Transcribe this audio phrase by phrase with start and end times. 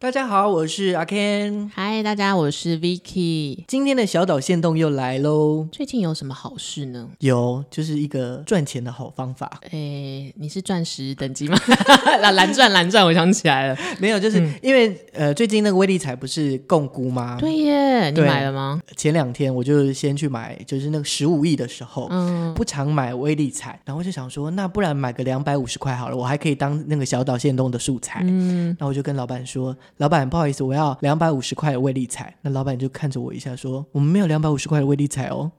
[0.00, 1.68] 大家好，我是阿 Ken。
[1.74, 3.64] 嗨，大家，我是 Vicky。
[3.66, 5.66] 今天的小岛限动又来喽。
[5.72, 7.08] 最近有什么好事呢？
[7.18, 9.58] 有，就是一个赚钱的好方法。
[9.72, 11.58] 诶，你是钻石等级吗？
[12.32, 17.36] 蓝钻，蓝钻，我想起来了，没有，就是因为、嗯、呃，最近那个威力彩不是摃龟吗？
[17.40, 18.80] 对耶，你买了吗？
[18.96, 28.20] 前两天我就先去买，就是那个十五亿的时候，嗯，不常买威力彩，然后就想说，那不然买个两百五十块好了，我还可以当那个小岛限动的素材。
[28.22, 29.76] 嗯，那我就跟老板说。
[29.96, 32.32] 老板，不好意思，我要两百五十块的威力彩。
[32.42, 35.50] 那老板就看着我一下，说：“我们没有两百五十块的威力彩哦。”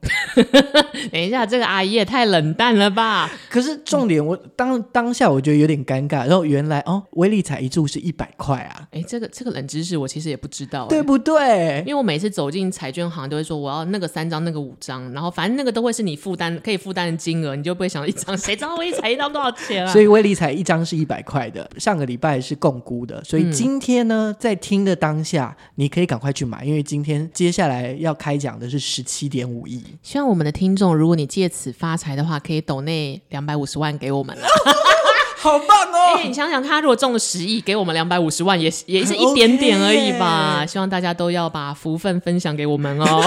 [1.12, 3.30] 等一下，这个阿姨也太冷淡了吧？
[3.50, 6.26] 可是重点，我当当下我觉得有点尴尬。
[6.26, 8.88] 然后原来哦，威力彩一注是一百块啊！
[8.92, 11.80] 哎，这个这个冷知识我其实也不知道，对不对？
[11.80, 19.92] 因为我每次走进彩券行都会说我要那个三张，那个五张，然后反正那个都会是你负担可以负担的金额，你就不会想一张，谁知道威力彩一张多少钱啊？
[19.92, 21.68] 所以威力彩一张是一百块的。
[21.78, 24.18] 上个礼拜是共估的，所以今天呢？
[24.18, 29.82] 嗯在听的当下，你可以赶快去买，因为今天接下来要开奖的是十七点五亿。
[30.02, 34.36] 希望我们的听众，如果你借此发财的话，可以抖内两百五十万给我们。
[35.42, 36.16] 好棒哦！
[36.18, 40.66] 欸，你想想，他如果中了十亿，给我们两百五十万，也也是一点点而已吧。
[40.66, 43.22] 希望大家都要把福分分享给我们哦，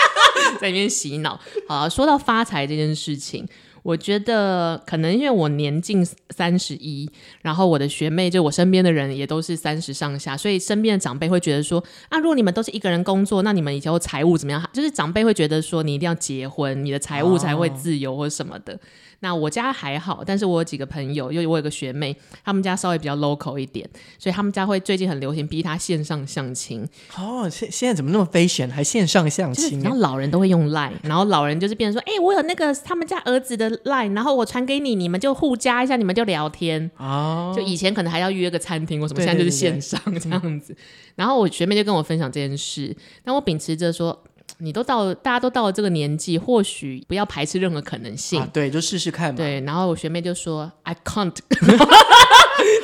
[0.58, 1.38] 在里面洗脑。
[1.68, 3.46] 好，说到发财这件事情。
[3.82, 7.10] 我觉得可能因为我年近三十一，
[7.42, 14.70] 然后我的学妹就我身边的人也都是三十上下，所以身边的长辈会觉得说啊，如果你们都是一个人工作，那你们以后财务怎么样？
[14.72, 18.74] 就是长辈会觉得说你一定要结婚，你的财务才会自由或者什么的。
[18.74, 18.78] 哦
[19.20, 26.86] 那我家还好，但是我有几个朋友，又我有个学妹，他们家稍微比较 local 一点，所以他们家会最近很流行逼他线上相亲。
[27.16, 29.80] 哦，现现在怎么那么 fashion，还线上相亲？
[29.82, 36.90] 然后老人都会用 line，然后老人就是变成说，哎、欸，我有那个他们家儿子的 line，然后我传给你，你们就互加一下，你们就聊天。
[36.96, 40.74] 哦，就以前可能还要约个餐厅或什么，现在就是线上这样子。
[41.14, 44.18] 然后我学妹就跟我分享这件事，但我秉持着说。
[44.60, 48.40] 你都到了，大家都到了这个年纪，或许不要排斥任何可能性。
[48.40, 49.36] 啊、对，就试试看嘛。
[49.36, 51.34] 对，然后我学妹就说：“I can't。”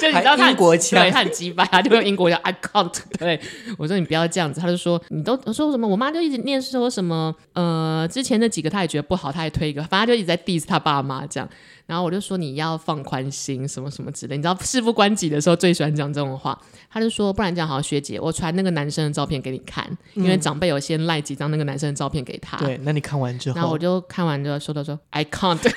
[0.01, 2.95] 就你知道他英国腔，对，他很鸡掰，他就用英国叫 “I can't”。
[3.19, 3.41] 对，
[3.79, 11.49] 我说你不要这样子，他就说你都我说什么，我妈就一直念说什么，呃，之前那几个他也觉得不好，他也推一个，反正他就一直在 diss 他爸妈这样。
[11.87, 14.37] 然后我就说你要放宽心，什么什么之类。
[14.37, 16.59] 你知道事不关己的时候最喜欢讲这种话。
[16.91, 22.57] 他就说不然这样好，学姐，我传那个男生的照片给你看，嗯、因为长辈有先赖几张那个男生的照片给他。
[22.57, 25.59] 对，那你看完之后，然后我就看完之后说他说 I can't。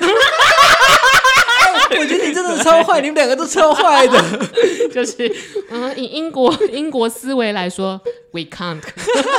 [1.92, 4.48] 我觉得你真的超坏，你们两个都超坏的。
[4.94, 5.30] 就是
[5.72, 8.00] 嗯，以英国英国思维来说
[8.32, 8.82] ，we can't。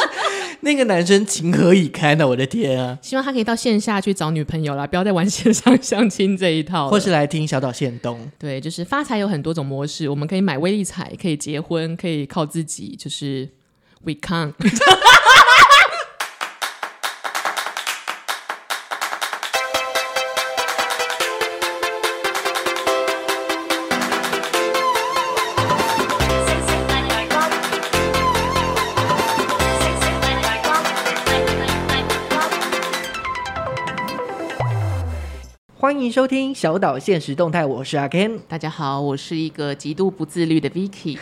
[0.63, 2.27] 那个男生情何以堪呢？
[2.27, 2.99] 我的天啊！
[3.01, 6.89] 希望他可以到线下去找女朋友啦，不要再玩线上相亲这一套。
[6.89, 8.31] 或是来听小岛宪东。
[8.39, 13.49] 对，就是发财有很多种模式，我们可以买威力彩，可以结婚，可以靠自己，就是
[14.03, 14.53] we can't。
[35.91, 38.39] 欢迎收听小岛现实动态，我是阿 Ken。
[38.47, 41.19] 大家好，我是一个极度不自律的 Vicky。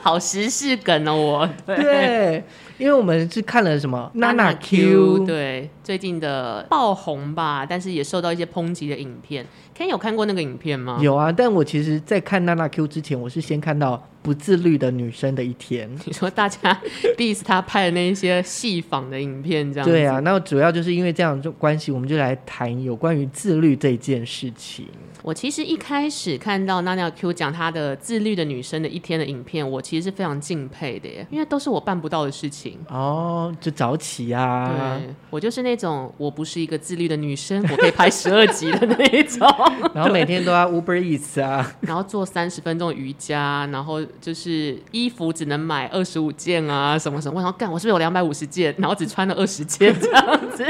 [0.00, 2.44] 好时事梗哦，我对，对，
[2.78, 9.46] 因为我们是看了什么 Nana Q，对，最近的爆红吧，但是也受到一些抨击的影片。
[9.82, 10.98] Ken 有看过那个影片吗？
[11.00, 14.02] 有啊，但我其实，在看 Nana Q 之前，我是先看到。
[14.22, 16.80] 不自律的女生的一天，你说大家
[17.18, 20.20] diss 她拍的那一些戏仿的影片，这样对啊？
[20.20, 24.86] 那主要就是因为这样就关系，我们就来谈有关于自律这件事情。
[25.24, 35.00] 我其实一开始看到 Nana Q 讲她的自律的女生的一天的影片，我其实是非常敬佩的耶，因为都是我办不到的事情哦，就早起啊。
[35.00, 39.44] 对，我就是那种我不是一个自律的女生，我可以拍十二集的那一种，
[39.94, 44.02] 然后每天都要 Uber Eats 啊，然后做三十分钟瑜伽，然后。
[44.20, 50.64] 就是衣服只能买二十五件啊，什么什么，然后干，我是不是有两百五十件，然后只穿了二十件这样子？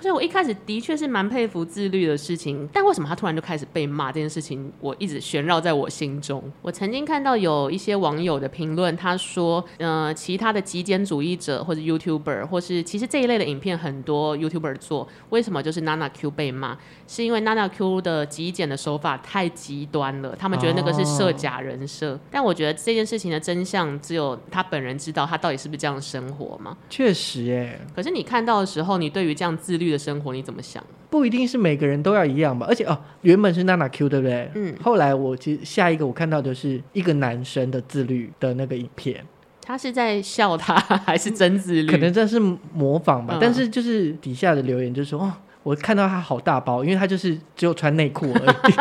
[0.00, 6.42] 所以我一开始的确是蛮佩服自律的事情，但为什么他突然就开始被骂这件事情，我一直悬绕在我心中。
[6.62, 16.78] 我曾经看到有一些网友的评论，他说，呃，其他的极简主义者或者 YouTuber，或是其实这一类的影片很多 YouTuber 做，为什么就是 Nana Q 被骂？
[17.06, 22.12] 是因为 Nana Q 的极简的手法太极端了，他们觉得那个是设假人设。
[22.12, 22.20] Oh.
[22.30, 26.76] 但我觉得这件事情的真相只有他本人知道，他到底是不是这样生活嘛？
[26.88, 27.80] 确实耶。
[27.94, 30.82] 可是你看到的时候，你对于这样自律的生活你怎么想？
[31.10, 32.66] 不一定是每个人都要一样吧。
[32.68, 34.50] 而且哦，原本是娜娜 Q 对不对？
[34.54, 34.74] 嗯。
[34.82, 39.24] 后来我其实下一个我看到的是一个男生的自律的那个影片。
[39.62, 41.86] 他是在笑他，还是真自律？
[41.90, 42.40] 可能这是
[42.72, 43.34] 模仿吧。
[43.36, 45.32] 嗯、但是就是底下的留言就说：“哦，
[45.62, 48.72] 我看到他好大包，因为他就是只有穿内裤而已。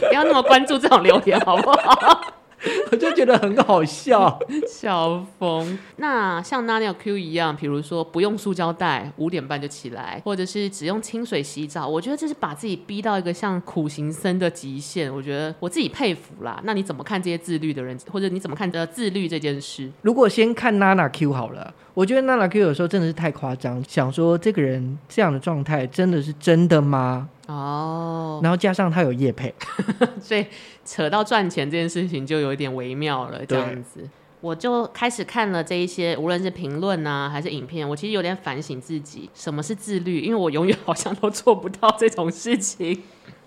[0.08, 2.20] ”不要那么关注这种留言，好不好？
[2.90, 4.38] 我就觉得很好笑，
[4.78, 5.78] 小疯。
[5.96, 15.12] 那像 Nana Q 一样，比如说不用塑胶袋，五点半就起来，或者是只用清水洗澡，我觉得这是把自己逼到一个像苦行僧的极限。
[15.12, 16.60] 我觉得我自己佩服啦。
[16.64, 19.90] 那你怎么看这些自律的人，或者你怎么看这自律这件事？
[20.02, 27.28] 如果先看 Nana Q 好了，我觉得 Nana Q 有时候真的是太夸张，想说这个人这样的状态真的是真的吗？
[27.46, 29.54] 哦，然后加上他有业配，
[30.20, 30.44] 所以
[30.84, 33.40] 扯到赚钱这件事情就有一点微妙了。
[33.46, 34.06] 这样子，
[34.40, 40.20] 我就开始看了这一些，无论是评论啊还是影片，我其实有点反省自己，什么是自律？
[40.20, 43.02] 因为我永远好像都做不到这种事情。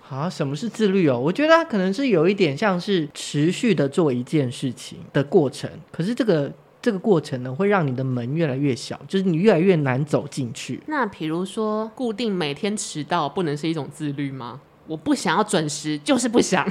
[0.10, 1.20] 啊，什么是自律哦？
[1.20, 6.52] 我觉得它可能是有一点像是持续的做一件事情的过程，可是这个。
[6.84, 10.82] 这个过程呢，会让你的门越来越小，就是你越来越难走进去。
[10.88, 14.60] 那比如说，固定每天迟到，不能是一种自律吗？
[14.88, 16.68] 我不想要准时，就是不想。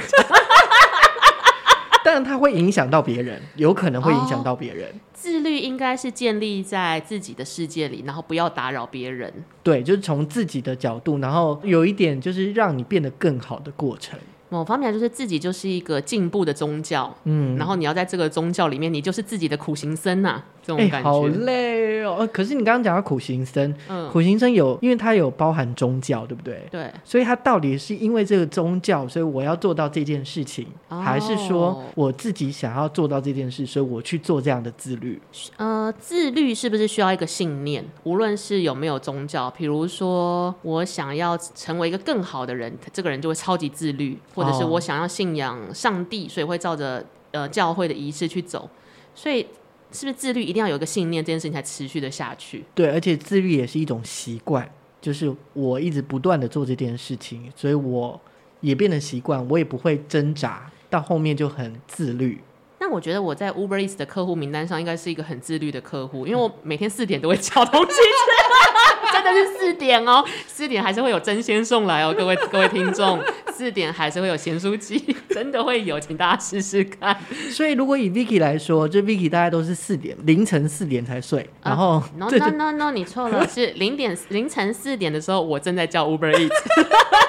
[2.04, 4.88] 但它会影响到别人，有可能会影响到别人。
[4.88, 9.32] 哦，自律应该是建立在自己的世界里，然后不要打扰别人。
[9.62, 14.18] 对，就是从自己的角度，然后有一点就是让你变得更好的过程。
[14.52, 20.44] 某方面就是自己就是一个进步的宗教，嗯，然后你要在这个宗教里面，你就是自己的苦行僧呐、啊，
[20.76, 22.28] 这种感觉、欸、好累哦。
[22.32, 26.62] 可是你刚刚讲到苦行僧，嗯，苦行僧有，因为它有包含宗教，对不对？
[26.70, 35.20] 对，所以它到底是因为这个宗教，所以我要做到这件事情，哦、还是说我自己想要做到这件事，所以我去做这样的自律？
[35.56, 37.84] 呃，自律是不是需要一个信念？
[38.04, 44.18] 无论是有没有宗教，比如说我想要成为一个更好的人，这个人就会超级自律。
[44.34, 48.68] 或者是我想要信仰上帝，所以会照着呃教会的仪式去走。
[49.14, 49.46] 所以
[49.92, 52.64] 是不是自律一定要有一个信念，这件事情才持续的下去？
[52.74, 54.70] 对，而且自律也是一种习惯，
[55.00, 58.20] 就是我一直不断的做这件事情，所以我
[58.60, 62.40] 也变得习惯，我也不会挣扎，到后面就很自律。
[62.78, 73.22] 那我觉得我在 Uber Eats 的客户名单上应该是一个很自律的客户，因为我每天四点都会叫东西吃， 真的是四点哦，四点还是会有真鲜送来哦，各位各位听众，
[73.60, 74.98] 四点还是会有咸酥鸡，
[75.28, 77.14] 真的会有，请大家试试看。
[77.50, 86.50] 所以如果以 Vicky 来说，就 Vicky 大概都是四点凌晨四点才睡，然后、uh, no no no no，你错了，是零点凌晨四点的时候，我正在叫 Uber Eats，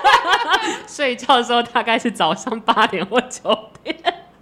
[0.88, 3.54] 睡觉的时候大概是早上八点或九
[3.84, 3.94] 点。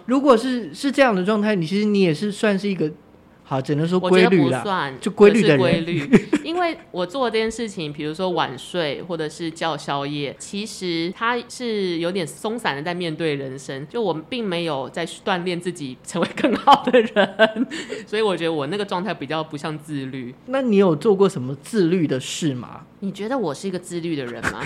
[0.06, 2.92] 如果是是这样的状态，你其实你也是算是一个
[3.50, 5.57] 好，只能说规律了，算就规律的人。
[5.57, 6.07] 规律，
[6.46, 13.88] 因为我做这件事情，比如说晚睡或者是叫宵夜，其实它是有点松散的在面对人生。
[13.88, 17.68] 就我们并没有在锻炼自己成为更好的人，
[18.06, 20.36] 所以我觉得我那个状态比较不像自律。
[20.45, 22.81] 那你有做过什么自律的事吗？
[23.00, 24.62] 你觉得我是一个自律的人吗？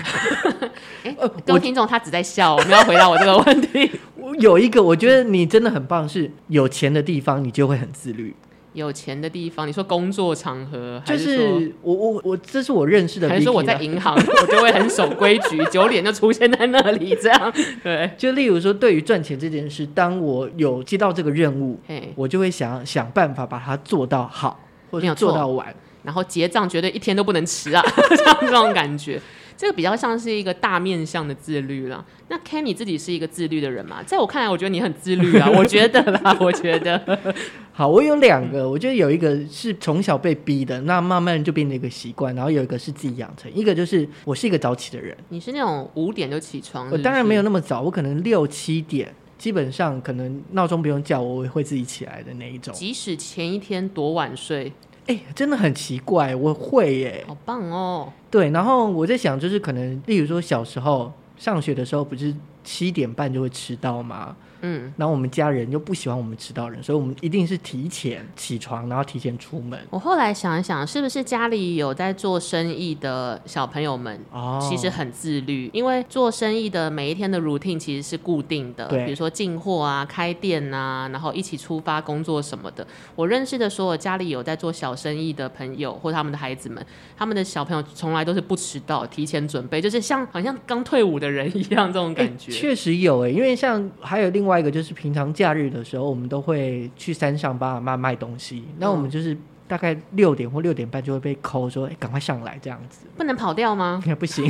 [1.04, 3.90] 哎、欸，各位听众，他只在笑，我们要回答我这个问题。
[4.40, 8.34] 有一个，我觉得你真的很棒，是有钱的地方，你就会很自律。
[8.74, 13.28] 有钱的地方，你说工作场合，就是，还是说我我我，这是我认识的。
[13.28, 17.52] 还是说我在银行， 我就会很守规矩，九点就出现在那里，这样。
[17.82, 21.78] 对，就例如说，对于赚钱这件事，当我有接到这个任务，
[22.14, 24.60] 我就会想想办法把它做到好，
[24.90, 27.82] 或者做到完，然后结账绝对一天都不能迟啊，
[28.24, 29.20] 像这种感觉。
[29.56, 32.04] 这个比较像是一个大面向的自律了。
[32.28, 34.02] 那 Ken 你自己是一个自律的人嘛？
[34.02, 35.48] 在我看来，我觉得你很自律啊。
[35.54, 37.34] 我觉得啦，我觉得。
[37.72, 42.34] 好，我有两个，我觉得有一个是从小被逼的，那慢慢就变成一个习惯。
[42.34, 45.16] 然后有一个是自己养成，一个就是我是一个早起的人。
[45.28, 46.96] 你是那种五点就起床是是？
[46.96, 52.72] 我当然没有那么早，我可能六七点，基本上可能闹钟不用叫我，我也会自己起来的那一种。
[52.74, 54.72] 即使前一天多晚睡。
[55.06, 58.12] 哎、欸，真的很奇怪，我会耶，好棒哦。
[58.30, 64.34] 对，然后我在想，就是可能，例如说小时候上学的时候，不是七点半就会迟到吗？
[64.66, 69.78] 嗯，然后我们家人又不喜欢我们迟到人，所以我们一定是提前起床，然后提前出门。
[69.90, 82.86] 我后来想一想，是不是家里有在做生意的小朋友们，哦，其实很自律，因为做生意的每一天的 routine 其实是固定的，对，比如说进货啊、开店啊，然后一起出发工作什么的。
[83.14, 86.82] 我认识的所有家里有在做小生意的朋友或他们的孩子们，
[87.14, 92.50] 他们的小朋友从来都是不迟到，提前准备，就是像好像刚退伍的人一样这种感觉。
[92.50, 94.53] 确实有哎，因为像还有另外。
[94.54, 98.62] 另外一个就是平常假日的时候，我们都会去山上帮阿妈卖东西。
[98.78, 103.04] 那我们就是大概六点或六点半就会被 call 说，哎，赶快上来这样子。
[103.16, 104.00] 不能跑掉吗？
[104.06, 104.48] 也 不行，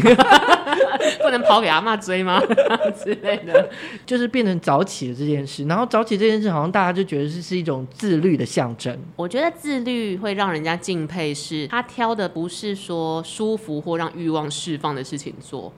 [1.23, 2.38] 不能跑给阿妈追吗？
[3.02, 3.70] 之类的，
[4.04, 5.64] 就是变成早起的这件事。
[5.64, 8.94] 然后早起这件事，好像大家就觉得是是一种自律的象征。
[9.16, 15.73] 我觉得自律会让人家敬佩，是他挑的不是说舒服或让欲望释放的事情做。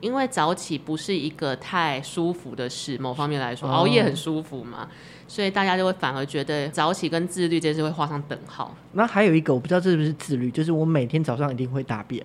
[0.00, 4.88] 因为早起不是一个太舒服的事，某方面来说，熬夜很舒服嘛，哦、
[5.26, 8.74] 所以大家就会反而觉得早起跟自律这件事会画上等号。
[8.92, 12.24] 那还有一个我不知道这是不是自律，就是我每天早上一定会大便。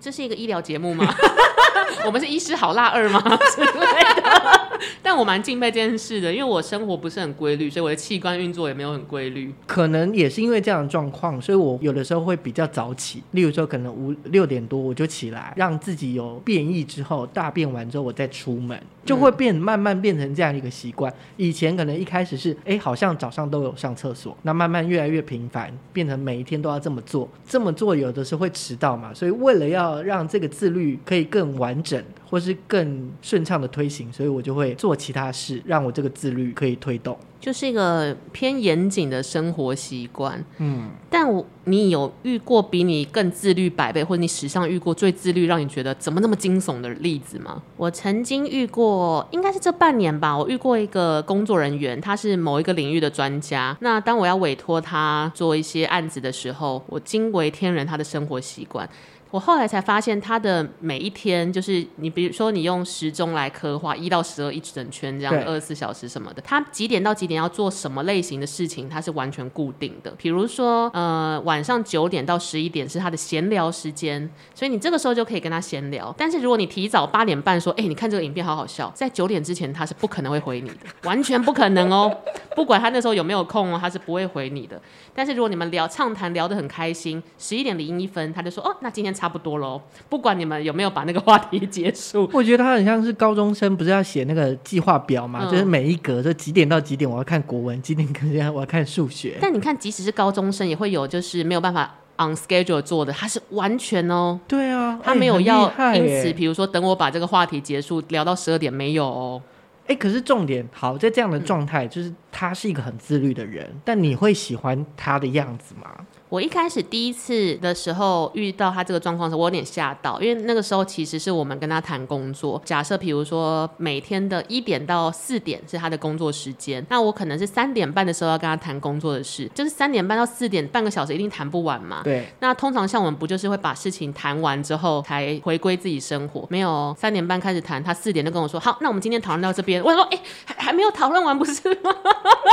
[0.00, 1.04] 这是一个医疗节目吗？
[2.04, 3.20] 我们是医师好辣二吗？
[3.54, 4.70] 之类的。
[5.02, 9.52] 但我蛮敬佩这件事的，因为我生活不是很规律，所以我的器官运作也没有很规律。
[9.66, 13.22] 可能也是因为这样的状况，所以我有的时候会比较早起。
[13.30, 21.12] 例如说，可能五六点多我就起来，让自己有便意之后，大便完之后我再出门，就会变慢慢变成这样一个习惯。
[21.36, 27.28] 以前可能一开始是哎，好像早上都有上厕所，那慢慢越来越频繁，变成每一天都要这么做。
[27.46, 32.02] 这么做有的时候会迟到嘛，所以为了要让这个自律可以更完整。
[32.28, 40.44] 或是更顺畅的推行，所以我就会做其他事，让我这个自律可以推动，就是一个偏严谨的生活习惯。
[40.58, 47.62] 嗯，但我你有遇过比你更自律百倍，或者你史上遇过最自律，让你觉得怎么那么惊悚的例子吗？
[47.76, 53.76] 我曾经遇过，应该是这半年吧，我遇过一个工作人员，他是某一个领域的专家。
[53.80, 58.88] 那当我要委托他做一些案子的时候，我惊为天人，他的生活习惯。
[59.30, 70.10] 我后来才发现，他的每一天就是你，比如说你用时钟来刻画一到十二一整圈这样，二十四小时什么的，他几点到几点要做什么类型的事情，他是完全固定的。
[70.16, 76.14] 比如说，呃，晚上九点到十一点是他的闲聊时间，所以你这个时候就可以跟他闲聊。
[76.16, 82.16] 但是如果你提早八点半说，哎，你看这个影片好好笑，在九点之前他是不可能会回你的，完全不可能哦。
[82.54, 84.80] 不管他那时候有没有空哦，他是不会回你的。
[85.12, 89.80] 但是如果你们聊畅谈聊得很开心，十一点零一分他就说，哦，那今天差不多喽，
[90.10, 92.28] 不管你们有没有把那个话题结束。
[92.34, 95.40] 我觉得他很像是高中生，不是要写那个计划表嘛？
[95.44, 99.38] 嗯、就是每一格，就几点到几点我要看国文，几点跟这样我要看数学。
[99.40, 104.38] 但你看，即使是高中生，也会有就是没有办法 on schedule 做的，他是完全哦。
[104.46, 109.42] 对啊，他没有要因此，比如说等我把这个话题结束，聊到十二点没有哦。
[109.86, 115.88] 哎，可是重点好在这样的状态，就是他是一个很自律的人，嗯、但你会喜欢他的样子吗？
[116.28, 122.60] 我一开始第一次的时候遇到他这个状况的时候，我有点吓到，因为那个时候其实是我们跟他谈工作。
[122.64, 132.00] 假设比如说每天的一点到四点是他的工作时间，那我可能是三点半的时候要跟他谈工作的事，就是三点半到四点半个小时一定谈不完嘛。
[132.02, 132.26] 对。
[132.40, 136.44] 那通常像我们不就是会把事情谈完之后才回归自己生活？
[136.50, 141.94] 没有，三点半开始谈，他四点就跟我说：“好，那我们今天讨论到这边。”我说：“哎，还还没有讨论完不是吗？”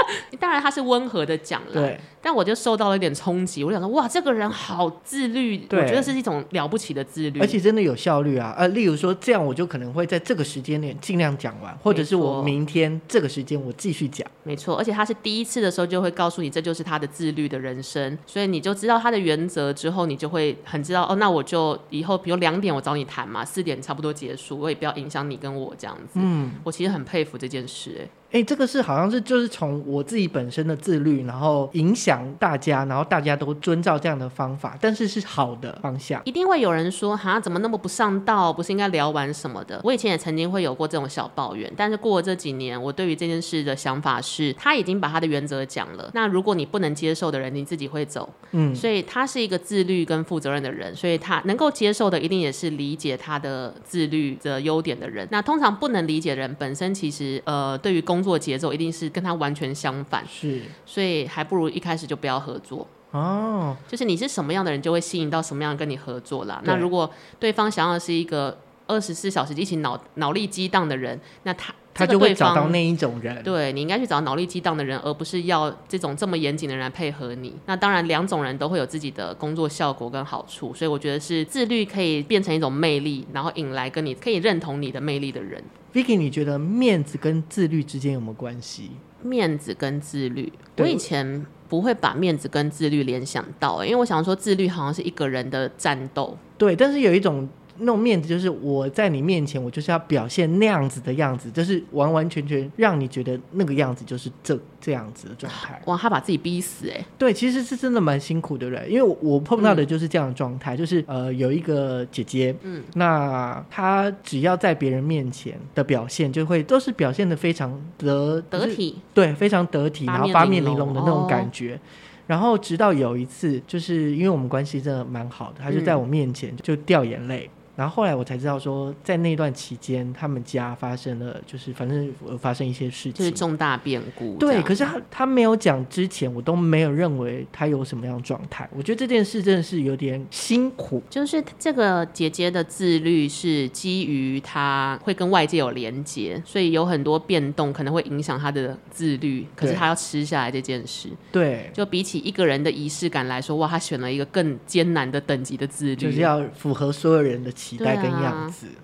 [0.39, 1.74] 当然他是温和的讲了。
[1.74, 2.00] 对。
[2.22, 8.53] 但我就受到了一点冲击，我想说，哇，这个人好自律，我觉得是一种了不起的自律，而且真的有效率啊。
[8.58, 14.29] 呃，例如说，这样我就可能会在这个时间点尽量讲完，或者是我明天这个时间我继续讲。
[14.43, 26.13] 没错，而且他是第一次的时候就会告诉你，这就是他的自律的人生，所以你就知道他的原则之后，你就会很知道，哦，那我就以后比如两点我找你谈嘛，四点差不多结束，我也不要影响你跟我这样子。
[26.15, 28.10] 嗯，我其实很佩服这件事，欸，哎。
[28.34, 36.20] 哎，这个是好像是就是从我自己本身的自律，然后影响大家，然后大家都遵照这样的方法，但是是好的方向。
[36.25, 38.52] 一定会有人说，哈，怎么那么不上道？
[38.52, 39.80] 不是应该聊完什么的？
[39.84, 46.10] 我以前也曾经会有过这种小抱怨，但是过了这几年，我对于这件事的想法是，他已经把他的原则讲了。
[46.16, 48.28] 那如果你不能接受的人，你自己会走。
[48.50, 55.28] 嗯，所以他是一个自律跟负责任的人，所以他能够接受的，一定也是理解他的自律的优点的人。
[55.30, 59.03] 那通常不能理解的人，本身其实呃，对于工作节奏一定是。
[59.13, 63.75] 跟他完全相反，是，所以还不如一开始就不要合作哦。
[63.88, 66.62] 就是你是什么样的人，就会吸引到什么样跟你合作啦。
[66.63, 73.43] 那如果对方想要的是一个二十四小时一起脑脑力激荡的人，那他他就会找到那一种人。
[73.43, 77.53] 对，你应该去找脑力激荡的人，而不是要这种这么严谨的人来配合你。
[77.67, 85.63] 那当然，两种人都会有自己的工作效果跟好处，所以我觉得是自律可以变成一种魅力，然后引来跟你可以认同你的魅力的人。
[85.93, 88.91] Vicky，你觉得面子跟自律之间有没有关系？
[89.21, 96.38] 面子跟自律，我以前不会把面子跟自律联想到，因为我想说自律好像是一个人的战斗。
[96.57, 97.47] 对，但是有一种。
[97.77, 105.82] 那种面子就是我在你面前，我就是要表现那样子的样子，就是完完全全让你觉得那个样子就是这这样子的状态。
[105.86, 107.06] 哇，他把自己逼死哎、欸！
[107.18, 121.75] 对，其实是真的蛮辛苦的人，因为我，我碰到的就是这样的状态，嗯、就是呃有一个姐姐，嗯，那她只要在别人面前的表现，就会都是表现的非常得得体，对，非常得体，然后八面玲珑的那种感觉。
[121.75, 121.80] 哦
[122.25, 127.50] 然后直到有一次，就是因为我们关系真的蛮好的，他就在我面前就掉眼泪。
[127.51, 134.36] 嗯然后后来我才知道说，在那段期间，他们家发生了，就是反正发生一些事情，就是重大变故。
[134.38, 138.70] 对，可是他他没有讲之前，我都没有认为他有什么样的状态。
[138.75, 141.01] 我觉得这件事真的是有点辛苦。
[141.10, 149.48] 就是这个姐姐的自律是基于她会跟外界有连接，所以有很多变动可能会影响她的自律。
[149.56, 157.51] 可是她要吃下来这件事，对，就比起一个人的仪式感来说，哇，她选了一个更艰难的等级的自律，就是要符合所有人的。
[157.63, 158.84] 期待跟样子，啊，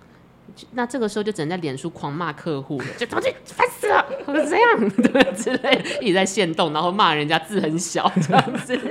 [0.71, 8.79] 那这个时候就只能在脸书狂骂客户， 就怎么去烦死了，或者这样 对之类，一直在限动，然后骂人家字很小这样子。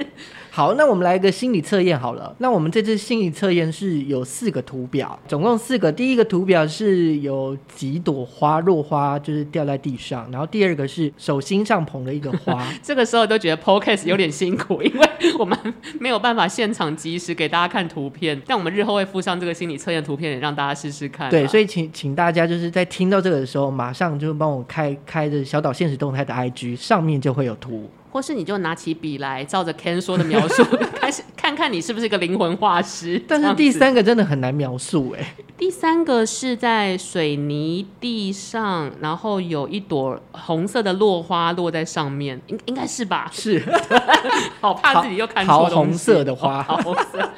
[0.50, 2.34] 好，那我们来一个心理测验好了。
[2.38, 5.92] 那我们这次心理测验是有四个图表，总共四个。
[5.92, 10.28] 第一个图表是有几朵花落花，就是掉在地上。
[10.32, 12.66] 然后第二个是手心上捧了一个花。
[12.82, 15.07] 这个时候都觉得 Podcast 有点辛苦，因为
[15.38, 15.58] 我们
[15.98, 21.30] 没有办法现场及时给大家看图片，但我们日后会附上这个心理测验图片，让大家试试看。
[21.30, 27.90] 对，所以请请大家就是在听到这个的时候，马上就帮我开开着小岛现实动态的 IG，上面就会有图。
[28.10, 30.64] 或是你就拿起笔来，照着 Ken 说的描述，
[30.98, 33.22] 开始看看你是不是一个灵魂画师。
[33.28, 35.34] 但是第三个真的很难描述哎。
[35.56, 43.28] 第三个是在水泥地上，然后有一朵红色的落花落在上面，应应该是吧？
[43.32, 43.62] 是，
[44.60, 47.30] 好怕自己又看错桃红色的花，桃红色。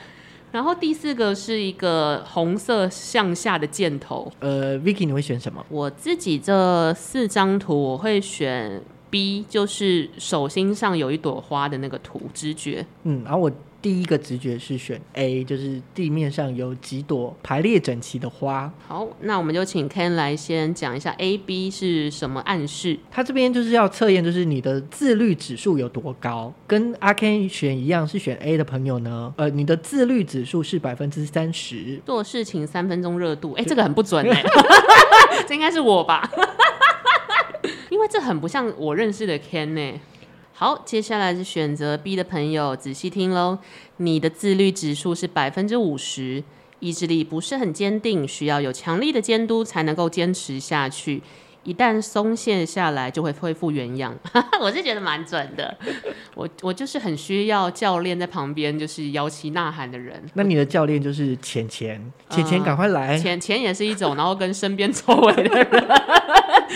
[0.53, 4.31] 然后第四个是一个红色向下的箭头。
[4.41, 5.65] 呃，Vicky 你会选什么？
[5.69, 8.83] 我自己这四张图我会选。
[9.11, 12.87] B 就是手心上有一朵花的那个图，直觉。
[13.03, 13.51] 嗯，然后我
[13.83, 18.71] 第一个直觉是选 A，就是地面上有几朵排列整齐的花。
[18.87, 22.99] 好，那我们就请 Ken 来先讲一下 A、B 是什么暗示。
[23.11, 26.53] 他这边就是要测验，就是你的自律指数有多高。
[26.67, 31.99] 跟阿 Ken 选一样是选 A 的朋友呢，呃，你的自律指数是百分之三十。
[32.05, 34.45] 做事情三分钟热度，哎，这个很不准哎，
[35.49, 36.31] 这应该是我吧。
[38.01, 40.01] 因为这很不像我认识的 Ken 呢。
[40.55, 43.59] 好，接下来是选择 B 的朋友，仔细听喽。
[43.99, 46.43] 你的自律指数是百分之五十，
[46.79, 51.23] 意志力不是很坚定，需要有强力的监督才能够坚持下去。
[51.63, 54.17] 一旦松懈下来，就会恢复原样。
[54.63, 55.77] 我是觉得蛮准的。
[56.35, 60.25] 我我就是很需要教练在旁边，就是摇旗呐喊的人。
[60.33, 63.19] 那你的教练就是钱钱，钱钱赶快来。
[63.19, 65.87] 钱钱也是一种，然后跟身边周围的人。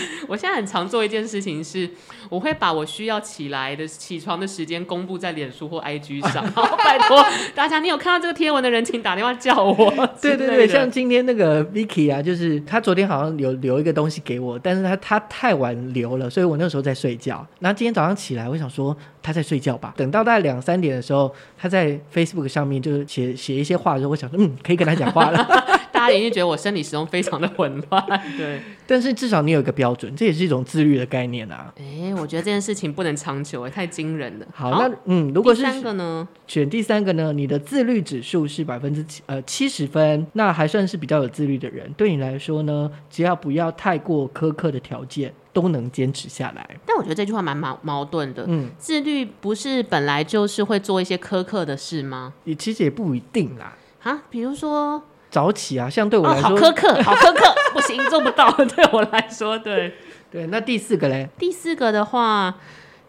[0.27, 1.89] 我现在很常做一件事情是，
[2.29, 7.23] 我会把我需要起来的起床的时间公布在脸书或 IG 上， 然后拜托
[7.55, 9.91] 大家，你有看到这个贴文的人，请打电话叫我。
[10.21, 17.45] 对对对，像今天那个 Vicky 啊，就是他昨天好像有留一个东西给我，但是他他太晚留了，所以我那时候在睡觉。
[17.59, 19.93] 然后今天早上起来，我想说他在睡觉吧。
[19.97, 25.74] 等到大概两三点的时候，他在 Facebook 上面就是写写一些话的时候，我想说嗯，可以跟他讲话了。
[26.05, 28.61] 大家已经觉得我生理时钟非常的混乱，对。
[28.87, 31.73] 但是至少你有一个标准，这也是一种自律的概念啊。
[31.77, 34.45] 哎、欸，我觉得这件事情不能长久，太惊人了。
[34.53, 36.27] 好，好那嗯，如果是第三个呢？
[36.45, 37.33] 选第三个呢？
[37.33, 41.91] 你的自律指数是百分之七呃七十分，那还算是比较有自律的人。
[41.93, 46.77] 对你来说呢，只要不要太过苛刻的条件，都能坚持下来。
[46.85, 48.45] 但我觉得这句话蛮矛矛盾的。
[48.47, 52.33] 嗯，自律不是本来就是会做一些苛刻的事吗？
[52.43, 53.75] 也其实也不一定啦。
[54.03, 55.01] 啊，比如说。
[55.35, 58.49] 早起啊，像对我来说，哦、好苛刻，好苛刻，不行，做不到。
[58.55, 59.93] 对我来说，对
[60.31, 60.47] 对。
[60.47, 61.27] 那第四个嘞？
[61.37, 62.55] 第四个的话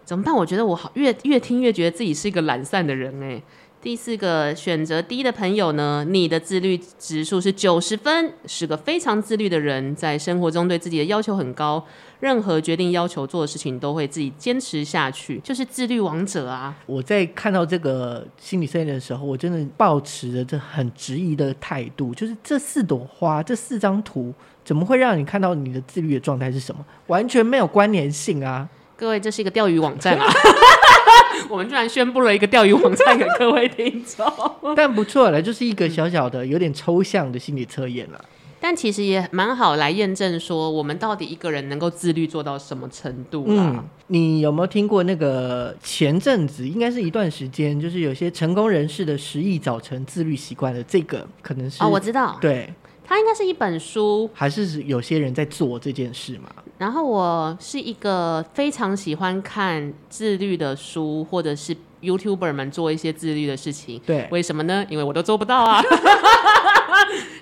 [0.04, 0.34] 怎么办？
[0.34, 3.40] 我觉得我好越越听越觉得自己是一个懒散的人哎。
[3.86, 11.86] 第四个选择 D 的朋友呢，你的自律指数是九十分，是个非常自律的人，在生活中对自己的要求很高，
[12.18, 16.74] 任何决定要求做的事情都会自己坚持下去，就是自律王者啊！
[16.86, 26.84] 我在看到这个心理测验的时候，我真的抱持着这很质疑的态度，就是这四朵花，这四张图，怎么会让你看到你的自律的状态是什么？
[27.06, 28.68] 完全没有关联性啊！
[28.96, 30.26] 各位，这是一个钓鱼网站啊！
[31.48, 34.26] 我们居然宣布了一个钓鱼网站给各位听众，
[34.76, 38.24] 但不错了，就是一个小小的、有点抽象的心理测验了。
[38.58, 43.72] 但其实也蛮好来验证说，我们到底一个人能够自律做到什么程度啦？
[43.76, 52.72] 嗯，你有没有听过那个前阵子应该是一段时间，就是有些成功人士的十亿早晨自律习惯的这个，可能是哦，我知道，对。
[53.06, 56.50] 它应该是一本书，还是有些人在做这件事嘛？
[56.78, 64.00] 然后我是一个非常喜欢看自律的书，或者是 YouTuber 们做一些自律的事情。
[64.04, 64.84] 对，为什么呢？
[64.90, 65.82] 因为我都做不到啊。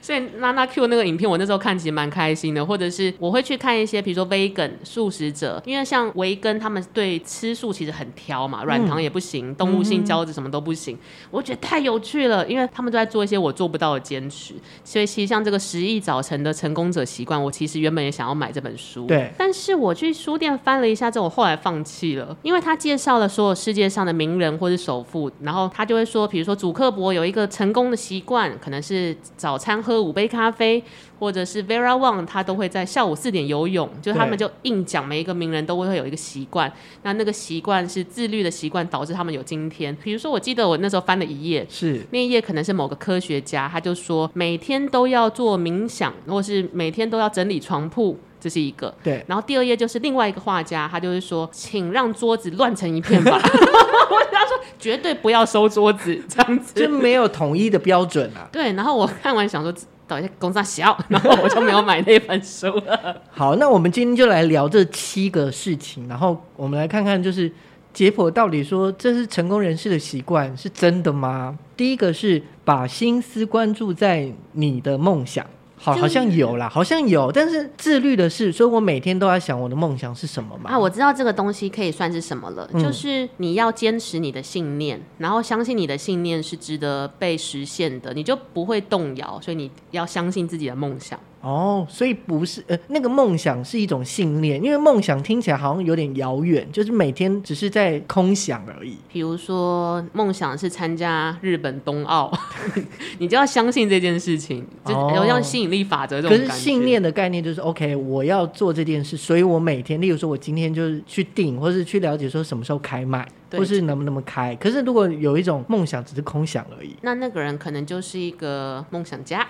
[0.04, 10.98] 所以娜娜 Q 那个影片，我那时候看其实蛮开心的，或者是我会去看一些，比如说 vegan 素食者，因为像维根他们对吃素其实很挑嘛，软糖也不行，嗯、动物性胶质什么都不行，
[11.30, 14.52] 我觉得太有趣了，因为他们都在做一些我做不到的坚持。
[14.84, 30.82] 所以其实像这个十亿早晨的成功者习惯，我其实原本也想要买这本书，对，但是我去书店翻了一下之后，我后来放弃了，因为他介绍了所有世界上的名人或是首富，然后他就会说，比如说祖克伯有一个成功的习惯，可能是早餐喝五杯咖啡，
[31.18, 39.96] 或者是 Vera Wang，他都会在下午四点游泳，就他们就硬讲每一个名人都会会有一个习惯，那那个习惯是自律的习惯，导致他们有今天。
[40.02, 48.18] 比如说，我记得我那时候翻了一页，是那一页可能是某个科学家，他就说每天都要做冥想，或是每天都要整理床铺。
[48.44, 53.40] 这是一个对，然后第二页就是另外一个画家，他就是说，请让桌子乱成一片吧。
[53.40, 58.46] 我跟他说绝对不要收桌子，这样子就没有统一的标准啊。
[58.52, 59.74] 对，然后我看完想说，
[60.06, 63.22] 到底公司小，然后我就没有买那本书了。
[63.30, 67.50] 好，那我们今天就来聊这七个事情，然后我们来看看，就是
[67.94, 71.58] 解剖到底说这是成功人士的习惯是真的吗？
[71.78, 75.46] 第一个是把心思关注在你的梦想。
[75.84, 80.70] 好，好像有啦，好像有，但是自律的是，所以我每天都在想我的梦想是什么嘛。
[80.70, 91.20] 啊，我知道这个东西可以算是什么了，嗯、就是你要坚持你的信念，然后相信你的信念是值得被实现的，你就不会动摇，所以你要相信自己的梦想。
[91.44, 98.96] 哦，所以不是呃，那个梦想是一种信念，因为梦想听起来好像有点遥远，就是每天只是在空想而已。
[99.12, 102.32] 比如说，梦想是参加日本冬奥，
[103.18, 106.36] 你就要相信这件事情，就有像吸引力法则这种。
[106.36, 114.56] 可是信念的概念就是 OK，我要做这件事，所以我每天，例如说，我今天就是去定，或是去了解说什么时候开卖，或是能不能开。
[114.56, 119.46] 可是如果有一种梦想只是空想而已，那那个人可能就是一个梦想家。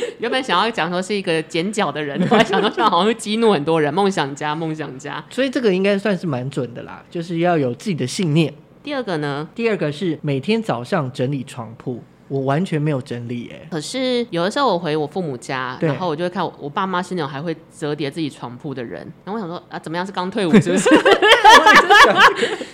[0.18, 3.92] 原本想要讲说是一个剪脚的人， 后来想说这样好像会激怒很多人。
[3.92, 8.52] 梦想家，梦想家，所以这个应该算是蛮准的啦，就是要有自己的信念。
[8.82, 9.48] 第二个呢？
[9.54, 13.68] 第二个是每天早上整理床铺，我完全没有整理耶。
[13.70, 19.00] 可是有的时候我回我父母家，然后我就会看我，我爸妈是那种还会折叠自己床铺的人。
[19.24, 20.90] 然后我想说啊，怎么样是刚退伍 是不是？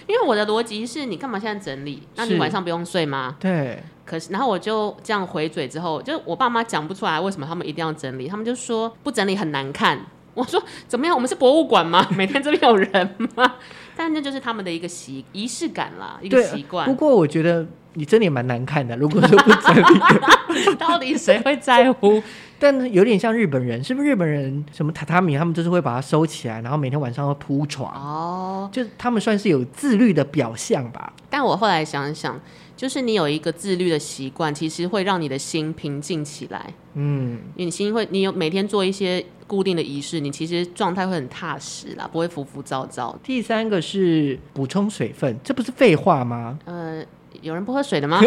[0.06, 2.02] 因为我的逻辑是你干嘛现在整理？
[2.16, 3.36] 那你晚上不用睡吗？
[3.38, 3.82] 对。
[4.08, 10.00] 可是，然后我就这样回嘴之后，就我爸妈讲不出来为什么他们一定要整理，他们就说不整理很难看。
[10.34, 11.14] 我说怎么样？
[11.14, 12.06] 我们是博物馆吗？
[12.16, 13.56] 每天这边有人吗？
[13.96, 16.86] 但那就是他们的一个习仪式感啦，一个习惯。
[16.86, 22.22] 不过我觉得你真的也蛮难看的，如果说不整理， 到底谁会在乎？
[22.60, 27.92] 但有点像日本人，是不是日本人什么榻榻米，他们就是会把它收起来，然后每天晚上要铺床。
[27.92, 31.12] 哦，就他们算是有自律的表象吧。
[31.28, 32.40] 但我后来想想。
[32.78, 36.72] 就是你有一个自律的习惯，其实会让你的心平静起来。
[36.94, 43.18] 嗯，你心会，你有每天做一些固定的仪式，你其实状态会很踏实啦，不会浮浮躁躁。
[43.24, 46.56] 第三个是补充水分，这不是废话吗？
[46.66, 47.04] 呃，
[47.42, 48.20] 有人不喝水的吗？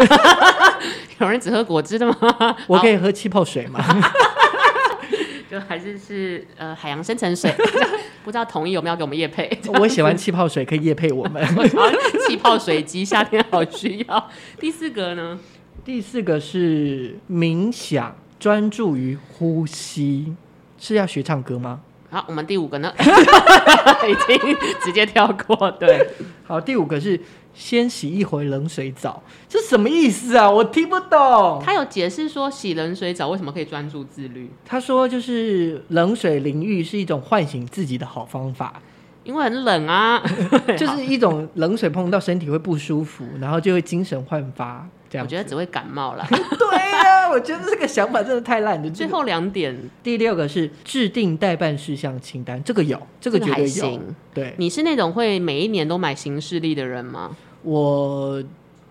[1.18, 2.14] 有人只喝果汁的吗？
[2.66, 3.82] 我可以喝气泡水吗？
[5.52, 7.54] 就还是是呃海洋深层水，
[8.24, 9.50] 不知道统一有没有给我们业配？
[9.78, 11.46] 我喜欢气泡水，可以业配我们。
[12.26, 14.30] 气泡水机夏天好需要。
[14.58, 15.38] 第四个呢？
[15.84, 20.34] 第四个是冥想，专注于呼吸，
[20.78, 21.80] 是要学唱歌吗？
[22.08, 22.90] 好，我们第五个呢？
[24.08, 25.70] 已经直接跳过。
[25.72, 26.08] 对，
[26.44, 27.20] 好，第五个是。
[27.54, 30.50] 先洗一回冷水澡，这什么意思啊？
[30.50, 31.60] 我听不懂。
[31.62, 34.50] 他有解释说，洗冷水澡为什么可以专注自律？
[34.64, 38.80] 他说，就是冷水淋浴是一种唤醒自己的好方法，
[39.24, 40.22] 因为很冷啊，
[40.78, 44.88] 就是一种冷水碰到身体会不舒服，然后就会精神焕发。
[45.12, 46.26] 这样，我觉得只会感冒啦。
[46.58, 48.90] 对呀、啊，我觉得这个想法真的太烂了。
[48.90, 53.54] 最后两点，第六个是制定待办事项清单，这个有，这个绝对有。
[53.56, 54.14] 还行。
[54.32, 57.36] 对，你是那种会每一年都买行事历的人吗？
[57.62, 58.42] 我。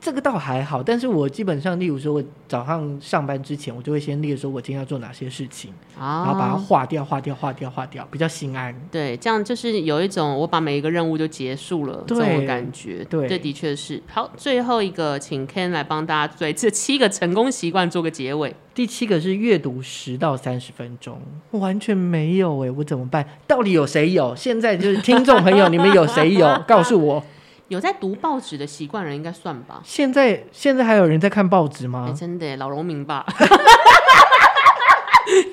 [0.01, 8.75] 这个倒还好，但是我基本上，例如说，我早上上班之前，我就会先列说，我今天要做哪些事情，哦、然后把它划掉、划掉、划掉、划掉，比较心安。
[8.91, 13.05] 对，这样就是有一种我把每一个任务就结束了这种感觉。
[13.07, 14.01] 对，这的确是。
[14.07, 18.55] 好，最后一个，请 Ken 来帮大家对这七个成功习惯做个结尾。
[18.73, 23.23] 第七个是阅读十到三十分钟，完全没有哎，我怎么办？
[23.45, 24.35] 到底有谁有？
[24.35, 26.47] 现在就是听众朋友，你们有谁有？
[26.67, 27.23] 告诉我。
[27.71, 29.81] 有在读报纸的习惯人应该算吧。
[29.81, 32.05] 现在现在还有人在看报纸吗？
[32.05, 33.25] 欸、真的，老农民吧。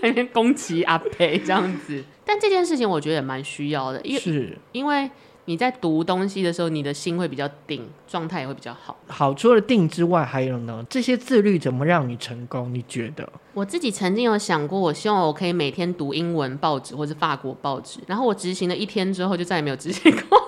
[0.03, 5.09] 那宫崎阿培这样子，但这件事情我觉得也蛮需要的，因为是因为
[5.45, 8.97] 你在读东西的时候，你的心会比较定，状态也会比较好。
[9.07, 10.85] 好，除了定之外，还有呢？
[10.91, 12.75] 这些自律怎么让你成功？
[12.75, 13.31] 你觉得？
[13.55, 20.48] 我自己曾经有想过，我希望我可以每天读英文报纸或是法国报纸，然后我执行了一天之后，就再也没有执行过。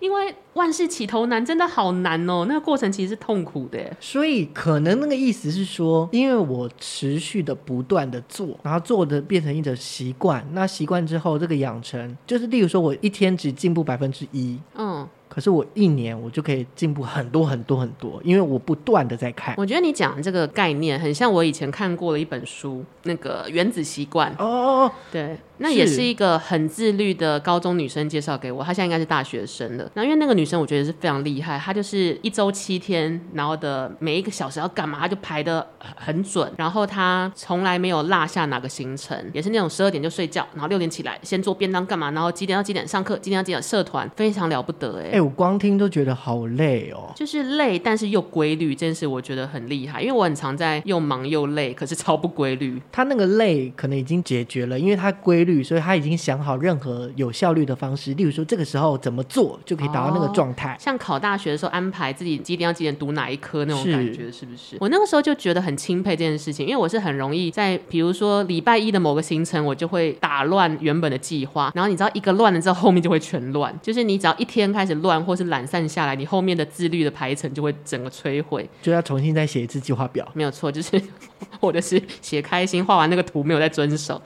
[0.00, 2.46] 因为万事起头难，真的好难哦。
[2.48, 10.44] 那个过程其实是痛苦的，所以可能那个意思是说，因为我持续的不断的做，然后做的变成一种习惯。
[10.52, 15.06] 那习惯之后，这个养成就是，例如说我一天只进步百分之一，嗯。
[15.28, 19.54] 可是我一年我就可以进步很多很多很多，因为我不断的在看。
[19.56, 24.34] 我觉得你讲的这个概念很像我以前看过的一本书，那个《原子习惯》。
[24.44, 29.90] 哦，对，那也是一个很自律的高中女生介绍给我，她现在应该是大学生了。
[29.94, 45.10] 那因为那个女生我觉得是非常厉害，她就是一周七天，然后的每一个小时要干嘛，她就排的很准，然后她从来没有落下哪个行程，也是那种十二点就睡觉，然后六点起来先做便当干嘛，然后几点到几点上课，几点到几点社团，非常了不得哎。
[45.12, 50.00] 哎我光听都觉得好累哦，就是累，但是又规律，这件事我觉得很厉害。
[50.00, 52.80] 因为我很常在又忙又累，可是超不规律。
[52.90, 58.14] 她那个累可能已经解决了，因为她规律，所以他已经想好任何有效率的方式。
[58.14, 60.74] 例如说，这个时候怎么做就可以达到那个状态。
[60.74, 64.76] 哦，像考大学的时候，安排自己几点要几点读哪一科那种感觉，是不是？
[64.78, 71.72] 我那个时候就觉得很钦佩这件事情，因为我是很容易在，比如说礼拜一的某个行程，我就会打乱原本的计划。
[71.74, 73.76] 然后你知道，一个乱了之后，后面就会全乱。
[73.82, 80.28] 就是你只要一天开始乱，或是懒散下来，你后面的自律的排程就会整个摧毁，就要重新再写一次计划表。
[80.34, 81.00] 没有错，就是
[81.60, 84.20] 或者是写开心，画完那个图没有再遵守。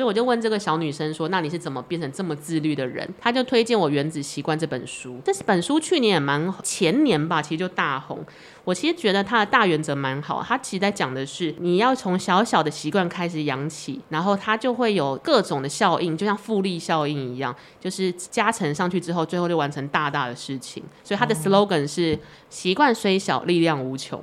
[0.00, 5.20] 所以我就问这个小女生说：“那你是怎么变成这么自律的人？”她就推荐我《原子习惯》这本书。
[5.22, 8.24] 这本书去年也蛮前年吧，其实就大红。
[8.64, 10.42] 我其实觉得它的大原则蛮好。
[10.42, 20.82] 它其实在讲的是你要从小小的习惯开始养起，然后它就会有各种的效应，就像复利效应一样，就是加成上去之后，最后就完成大大的事情。
[21.04, 24.18] 所以它的 slogan 是“习惯虽小，力量无穷”。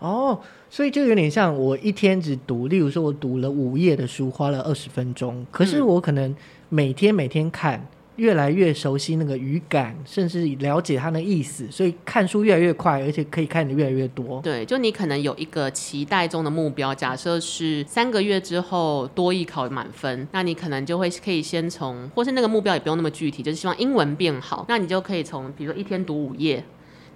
[0.00, 0.38] 哦。
[0.74, 5.46] 所以就有点像我一天只读，例如说我读了五页的书，花了二十分钟。
[5.52, 6.34] 可是我可能
[6.68, 14.40] 每天每天看，越来越熟悉那个语感，甚至了解它的意思，所以看书越来越快，而且可以看的越来越多。
[14.42, 26.64] 对，就你可能有一个期待中的目标，假设是三个月之后多益考满分，那你可能就会可以先从，或是那个目标也不用那么具体，就是希望英文变好，那你就可以从，比如说一天读五页。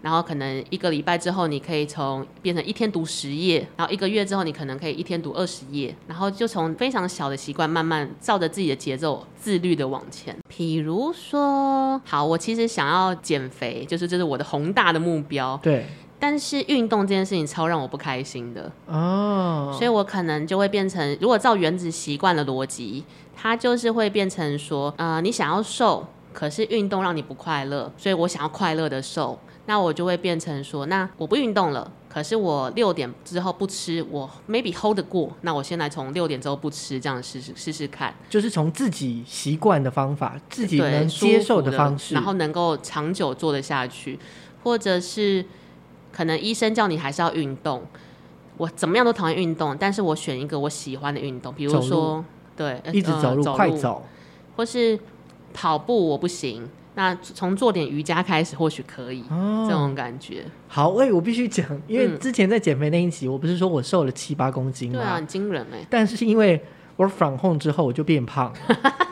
[0.02, 10.36] 然后可能一个礼拜之后，你可以从变成一天读十页，然后一个月之后，你可能可以一天读二十页，然后就从非常小的习惯慢慢照着自己的节奏自律的往前。
[10.48, 15.58] 比如说，好，我其实想要减肥，就是这是我的宏大的目标。
[15.62, 15.86] 对。
[16.20, 23.04] 但是运动这件事情超让我不开心的哦，所以我可能就会变成，如果照原子习惯的逻辑，
[23.36, 29.38] 它就是会变成说，呃，你想要瘦，可是运动让你不快乐，所以我想要快乐的瘦。
[29.68, 35.30] 那我就会变成说，那我不运动了，可是我六点之后不吃，我 maybe hold 得过。
[35.42, 44.18] 那我先来从六点之后不吃，这样试试试试看，就是从自己习惯的方法，自己能接受的方式，然后能够长久做得下去，
[44.64, 45.44] 或者是
[46.10, 47.82] 可能医生叫你还是要运动，
[48.56, 52.24] 我怎么样都讨厌运动，但是我选一个我喜欢的运动，比如说
[52.56, 54.02] 对，一直走路，呃、快走，
[54.56, 54.98] 或是
[55.52, 56.66] 跑步，我不行。
[56.98, 60.42] 那从做点瑜伽开始，或许可以、哦、这种感觉。
[60.66, 64.98] 好，喂，我必须讲，因为之前在减肥那一集，嗯、我不是说我瘦了七八公斤吗？
[64.98, 65.86] 对啊，很惊人哎。
[65.88, 66.60] 但是因为
[66.96, 68.58] work from home 之后，我就变胖了。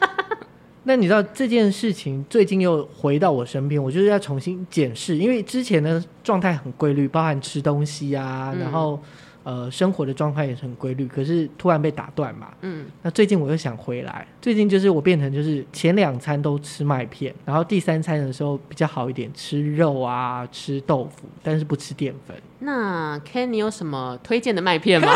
[0.82, 9.00] 那你知道这件事情最近又回到我身边，我就是要重新检视，因为之前的状态很规律，包含吃东西啊，嗯、然后。
[9.46, 12.48] 呃，生活的状态也是很规律，可是突然被打断嘛。
[12.62, 22.36] 嗯，那最近我又想回来，最近就是我变成就是前两餐都吃麦片，然后第三餐的时候比较好一点，吃肉啊，吃豆腐，但是不吃淀粉。
[22.58, 25.12] 那 Ken，你有什么推荐的麦片吗？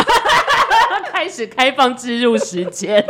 [1.12, 3.04] 开始开放置入时间。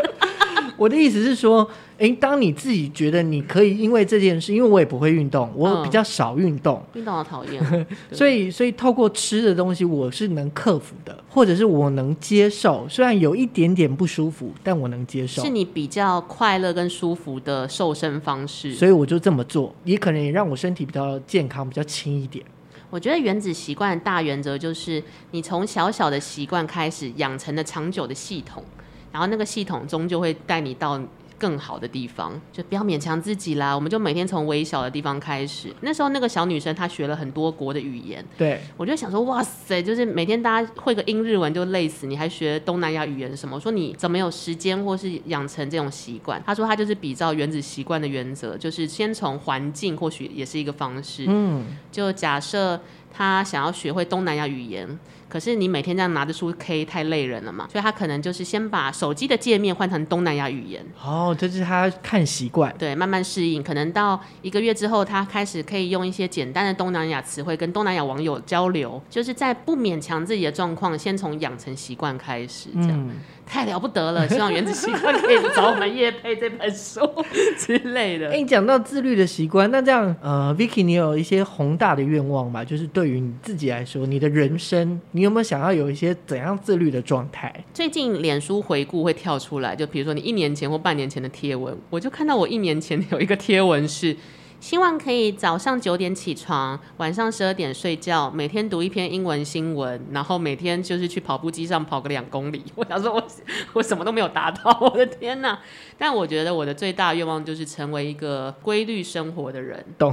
[0.78, 22.42] 我的意思是说，哎、欸，当你自己觉得你可以，因为这件事，因为我也不会运动，我比较少运动，运、嗯、动好讨厌， 所以所以透过吃的东西，我是能克服的，或者是我能接受，虽然有一点点不舒服，但我能接受，是你比较快乐跟舒服的瘦身方式，所以我就这么做，也可能也让我身体比较健康，比较轻一点。
[22.88, 28.64] 我觉得原子习惯的大原则就是，你从小小的习惯开始养成了长久的系统。
[29.12, 30.96] 然后那个系统终究会带你到
[31.40, 33.74] 更好的地方，就不要勉强自己啦。
[33.74, 35.74] 我们就每天从微小的地方开始。
[35.80, 43.56] 那时候那个小女生她学了很多国的语言，对，我就想说，哇塞，就是每天大家会个英日文就累死，你还学东南亚语言什么？
[43.56, 46.42] 我说你怎么有时间或是养成这种习惯？
[46.44, 51.24] 她说她就是比照原子习惯的原则，就是先从环境或许也是一个方式。
[51.26, 52.78] 嗯，就假设
[53.10, 54.98] 她想要学会东南亚语言。
[55.30, 60.84] 可是你每天这样拿着书 K 太累人了嘛，所以他可能就是先把手机的界面换成东南亚语言。
[61.02, 62.74] 哦，这是他看习惯。
[62.76, 63.62] 对，慢慢适应。
[63.62, 72.90] 可能到一个月之后，他开始可以用一些简单的东南亚词汇跟东南亚网友交流，就是在不勉强自己的状况，先从养成习惯开始，这样。
[72.92, 73.10] 嗯
[73.50, 74.28] 太了不得了！
[74.28, 77.00] 希望原子习惯可以找我们叶配这本书
[77.58, 78.28] 之类的。
[78.28, 82.64] 哎、欸，你讲到自律的习惯，那这样呃，Vicky，你有一些宏大的愿望吗？
[82.64, 87.52] 就是对于你自己来说，你的人生，你有没有想要有一些怎样自律的状态？
[87.74, 94.16] 最近脸书回顾会跳出来，就比如说你一年前或半年前的贴文，我就看到我一年前有一个贴文是。
[94.60, 102.62] 希望可以早上九点起床，晚上十二点睡觉，每天读一篇英文新闻，然后每天就是去跑步机上跑个两公里。
[102.76, 103.24] 我想说我，我
[103.72, 105.58] 我什么都没有达到，我的天哪！
[105.96, 109.82] 但我觉得我的最大愿望就是成为一个规律生活的人。
[109.98, 110.12] 懂，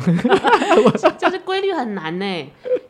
[1.20, 2.26] 就是规律很难呢，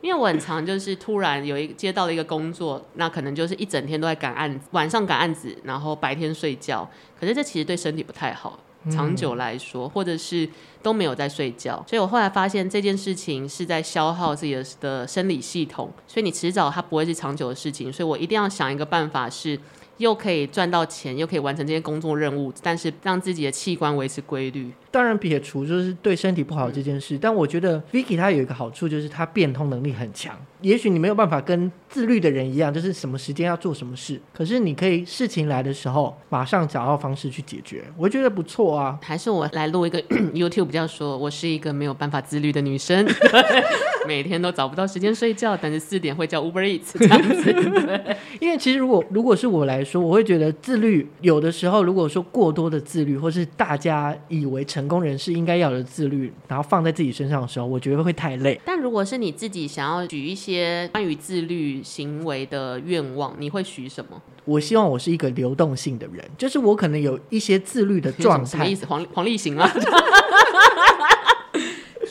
[0.00, 6.88] 因为我很常就是突然有一接到了一个工作，那可能就是一整天都在赶案子，晚上赶案子，然后白天睡觉。
[7.18, 8.60] 可是这其实对身体不太好。
[8.90, 10.48] 长久来说，或者是
[10.82, 19.58] 都没有在睡觉，所以我后来发现这件事情是在消耗自己的的生理系统，所以你迟早它不会是长久的事情，所以我一定要想一个办法是。
[19.98, 24.70] 又可以赚到钱，又可以完成这些工作任务，但是让自己的器官维持规律。
[24.90, 30.34] 当然撇除就是对身体不好这件事，嗯、但我觉得 Vicky 他有一个好处，就是他变通能力很强。
[30.60, 37.84] 也许你没有办法跟自律的人一样，就是什么时间要做什么事，可是你可以事情来的时候马上找到方式去解决。
[37.96, 38.98] 我觉得不错啊。
[39.02, 40.02] 还是我来录一个
[40.34, 43.06] YouTube，比较说我是一个没有办法自律的女生，
[44.08, 48.16] 每天都找不到时间睡觉，但是四点会叫 Uber Eats 这样子。
[48.40, 58.60] 因为其实如果如果是我来说，我会觉得自律有的时候，如果说过多的自律，或是大家以为成功人士应该要有的自律，然后放在自己身上的时候，我觉得会太累。
[58.64, 64.20] 但如果是你自己想要许一些关于自律行为的愿望，你会许什么？
[64.44, 68.46] 我希望我是一个流动性的人，就是我可能有一些自律的状态。
[68.48, 68.86] 什么意思？
[68.86, 69.70] 黄黄立行吗？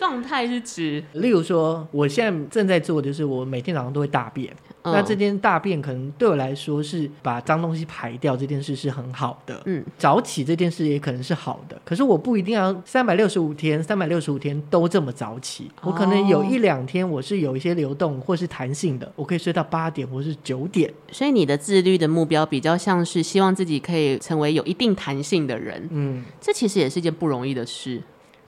[0.08, 4.56] 状态是指，例如说，我现在正在做的就是，我每天早上都会大便。
[4.84, 9.62] 嗯、那这件大便可能对我来说是把脏东西排掉，这件事是很好的。
[9.66, 11.78] 嗯，早起这件事也可能是好的。
[11.84, 15.70] 可是我不一定要三百六十五天，三百六十五天都这么早起。
[15.82, 20.90] 我可能有一两天我是有一些流动或是弹性的，我可以睡到八点或是九点。
[21.12, 25.86] 所以你的自律的目标比较像是希望自己可以成为有一定弹性的人。
[25.92, 28.02] 嗯，这其实也是一件不容易的事。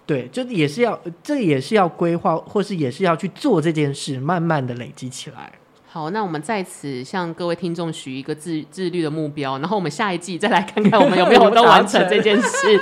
[0.10, 5.52] 对，就也是要，这也是要规划，或是也是要去做这件事，慢慢的累积起来。
[5.86, 12.82] 好，那我们在此向各位听众许一个自自律的目标，然后我们下一季再来看看我们有没有 都完成这件事。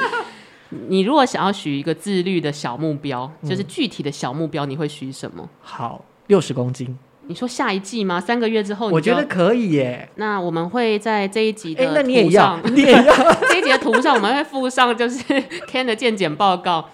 [0.87, 5.43] 你如果想要许一个自律的小目标，就是具体的小目标，你会许什么？
[5.43, 6.97] 嗯、好，六十公斤。
[7.29, 8.21] 你说下一季吗？
[8.21, 8.87] 三个月之后？
[8.87, 10.07] 我觉得可以耶。
[10.15, 15.21] 那我们会在这一集的图上，那你也要，你也要 这一集的图上，我们会附上就是
[15.69, 16.89] Ken 的健检报告。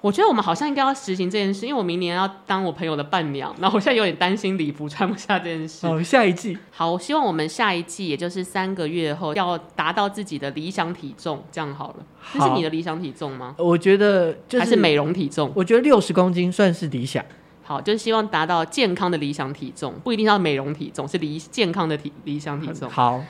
[0.00, 5.86] 我觉得我们好像应该要实行这件事，因为我明年要当我朋友的伴娘，然后我现在有点担心礼服穿不下这件事。
[5.86, 6.56] 哦，下一季。
[6.70, 11.96] 好，我希望我们下一季，也就是三个月后，要达到自己的理想体重，这样好了。
[12.32, 13.56] 这是你的理想体重吗？
[13.58, 15.50] 我觉得就是还是美容体重。
[15.54, 17.24] 我觉得六十公斤算是理想。
[17.64, 22.88] 好，就是希望达到健康的理想体重，不一定要美容体重，是理健康的体理想体重。
[22.88, 23.22] 好。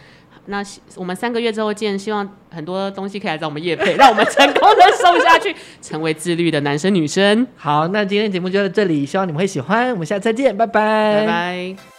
[0.48, 0.62] 那
[0.96, 7.46] 我们三个月之后见，希望很多东西可以来找我们叶配， 让我们成功的瘦下去，成为自律的男生女生。
[7.56, 11.97] 好，那今天节目就到这里，希望你们会喜欢，我们下次再见，拜拜，拜拜。